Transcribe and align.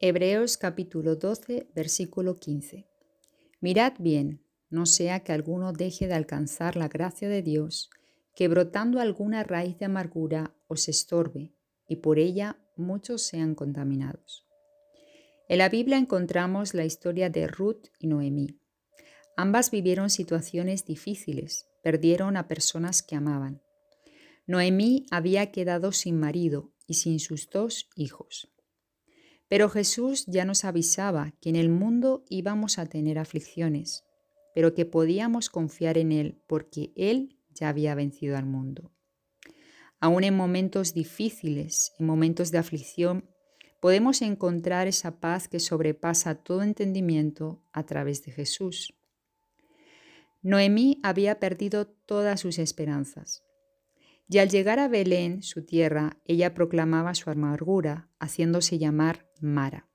Hebreos 0.00 0.56
capítulo 0.56 1.14
12, 1.14 1.68
versículo 1.72 2.34
15. 2.34 2.88
Mirad 3.60 3.92
bien, 4.00 4.44
no 4.68 4.86
sea 4.86 5.20
que 5.20 5.32
alguno 5.32 5.72
deje 5.72 6.08
de 6.08 6.14
alcanzar 6.14 6.74
la 6.76 6.88
gracia 6.88 7.28
de 7.28 7.42
Dios, 7.42 7.90
que 8.34 8.48
brotando 8.48 8.98
alguna 8.98 9.44
raíz 9.44 9.78
de 9.78 9.84
amargura 9.84 10.52
os 10.66 10.88
estorbe, 10.88 11.54
y 11.88 11.96
por 11.96 12.18
ella 12.18 12.58
muchos 12.76 13.22
sean 13.22 13.54
contaminados. 13.54 14.44
En 15.48 15.58
la 15.58 15.68
Biblia 15.68 15.96
encontramos 15.96 16.74
la 16.74 16.84
historia 16.84 17.30
de 17.30 17.46
Ruth 17.46 17.86
y 18.00 18.08
Noemí. 18.08 18.58
Ambas 19.36 19.70
vivieron 19.70 20.10
situaciones 20.10 20.84
difíciles, 20.84 21.68
perdieron 21.84 22.36
a 22.36 22.48
personas 22.48 23.04
que 23.04 23.14
amaban. 23.14 23.62
Noemí 24.48 25.06
había 25.12 25.52
quedado 25.52 25.92
sin 25.92 26.18
marido 26.18 26.72
y 26.88 26.94
sin 26.94 27.20
sus 27.20 27.48
dos 27.48 27.88
hijos. 27.94 28.53
Pero 29.48 29.68
Jesús 29.68 30.24
ya 30.26 30.44
nos 30.44 30.64
avisaba 30.64 31.32
que 31.40 31.50
en 31.50 31.56
el 31.56 31.68
mundo 31.68 32.24
íbamos 32.28 32.78
a 32.78 32.86
tener 32.86 33.18
aflicciones, 33.18 34.04
pero 34.54 34.74
que 34.74 34.86
podíamos 34.86 35.50
confiar 35.50 35.98
en 35.98 36.12
Él 36.12 36.42
porque 36.46 36.92
Él 36.96 37.38
ya 37.50 37.68
había 37.68 37.94
vencido 37.94 38.36
al 38.36 38.46
mundo. 38.46 38.92
Aún 40.00 40.24
en 40.24 40.36
momentos 40.36 40.92
difíciles, 40.92 41.92
en 41.98 42.06
momentos 42.06 42.50
de 42.50 42.58
aflicción, 42.58 43.30
podemos 43.80 44.22
encontrar 44.22 44.86
esa 44.88 45.20
paz 45.20 45.46
que 45.46 45.60
sobrepasa 45.60 46.34
todo 46.36 46.62
entendimiento 46.62 47.62
a 47.72 47.84
través 47.84 48.22
de 48.24 48.32
Jesús. 48.32 48.94
Noemí 50.42 51.00
había 51.02 51.38
perdido 51.38 51.86
todas 51.86 52.40
sus 52.40 52.58
esperanzas. 52.58 53.43
Y 54.28 54.38
al 54.38 54.48
llegar 54.48 54.78
a 54.78 54.88
Belén, 54.88 55.42
su 55.42 55.64
tierra, 55.64 56.18
ella 56.24 56.54
proclamaba 56.54 57.14
su 57.14 57.30
amargura, 57.30 58.08
haciéndose 58.18 58.78
llamar 58.78 59.28
Mara. 59.40 59.88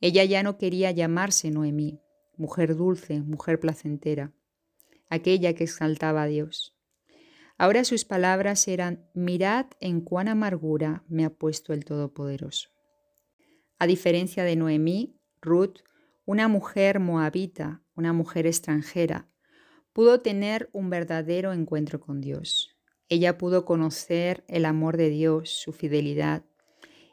Ella 0.00 0.24
ya 0.24 0.42
no 0.42 0.58
quería 0.58 0.90
llamarse 0.90 1.50
Noemí, 1.50 2.02
mujer 2.36 2.76
dulce, 2.76 3.22
mujer 3.22 3.58
placentera, 3.58 4.32
aquella 5.08 5.54
que 5.54 5.64
exaltaba 5.64 6.22
a 6.22 6.26
Dios. 6.26 6.76
Ahora 7.58 7.84
sus 7.84 8.04
palabras 8.04 8.68
eran, 8.68 9.08
mirad 9.14 9.66
en 9.80 10.02
cuán 10.02 10.28
amargura 10.28 11.04
me 11.08 11.24
ha 11.24 11.30
puesto 11.30 11.72
el 11.72 11.86
Todopoderoso. 11.86 12.68
A 13.78 13.86
diferencia 13.86 14.44
de 14.44 14.56
Noemí, 14.56 15.18
Ruth, 15.40 15.78
una 16.26 16.48
mujer 16.48 17.00
moabita, 17.00 17.82
una 17.94 18.12
mujer 18.12 18.46
extranjera, 18.46 19.30
pudo 19.94 20.20
tener 20.20 20.68
un 20.72 20.90
verdadero 20.90 21.54
encuentro 21.54 22.00
con 22.00 22.20
Dios. 22.20 22.75
Ella 23.08 23.38
pudo 23.38 23.64
conocer 23.64 24.44
el 24.48 24.64
amor 24.64 24.96
de 24.96 25.10
Dios, 25.10 25.50
su 25.50 25.72
fidelidad, 25.72 26.44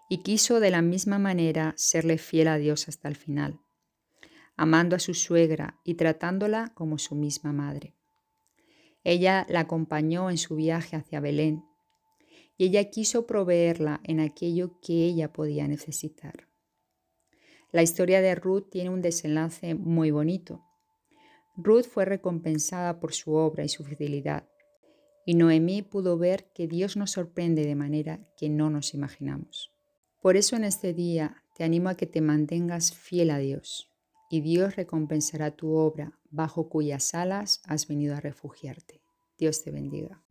y 0.09 0.23
quiso 0.23 0.59
de 0.59 0.71
la 0.71 0.81
misma 0.81 1.19
manera 1.19 1.73
serle 1.77 2.17
fiel 2.17 2.47
a 2.47 2.57
Dios 2.57 2.87
hasta 2.87 3.07
el 3.07 3.15
final, 3.15 3.59
amando 4.55 4.95
a 4.95 4.99
su 4.99 5.13
suegra 5.13 5.79
y 5.83 5.93
tratándola 5.95 6.71
como 6.73 6.97
su 6.97 7.15
misma 7.15 7.53
madre. 7.53 7.95
Ella 9.03 9.45
la 9.49 9.61
acompañó 9.61 10.29
en 10.29 10.37
su 10.37 10.55
viaje 10.55 10.95
hacia 10.95 11.19
Belén 11.19 11.63
y 12.57 12.65
ella 12.65 12.89
quiso 12.89 13.27
proveerla 13.27 14.01
en 14.03 14.19
aquello 14.19 14.79
que 14.81 15.05
ella 15.05 15.31
podía 15.31 15.67
necesitar. 15.67 16.47
La 17.71 17.83
historia 17.83 18.21
de 18.21 18.35
Ruth 18.35 18.69
tiene 18.69 18.89
un 18.89 19.01
desenlace 19.01 19.75
muy 19.75 20.11
bonito. 20.11 20.63
Ruth 21.55 21.85
fue 21.85 22.05
recompensada 22.05 22.99
por 22.99 23.13
su 23.13 23.33
obra 23.33 23.63
y 23.63 23.69
su 23.69 23.83
fidelidad 23.83 24.47
y 25.25 25.35
Noemí 25.35 25.81
pudo 25.81 26.17
ver 26.17 26.51
que 26.53 26.67
Dios 26.67 26.97
nos 26.97 27.11
sorprende 27.11 27.65
de 27.65 27.75
manera 27.75 28.19
que 28.37 28.49
no 28.49 28.69
nos 28.69 28.93
imaginamos. 28.93 29.71
Por 30.21 30.37
eso 30.37 30.55
en 30.55 30.63
este 30.63 30.93
día 30.93 31.43
te 31.55 31.63
animo 31.63 31.89
a 31.89 31.95
que 31.95 32.07
te 32.07 32.21
mantengas 32.21 32.93
fiel 32.93 33.29
a 33.29 33.37
Dios 33.37 33.91
y 34.29 34.41
Dios 34.41 34.75
recompensará 34.75 35.51
tu 35.51 35.73
obra 35.73 36.17
bajo 36.31 36.69
cuyas 36.69 37.13
alas 37.13 37.61
has 37.65 37.87
venido 37.87 38.15
a 38.15 38.19
refugiarte. 38.19 39.01
Dios 39.37 39.63
te 39.63 39.71
bendiga. 39.71 40.23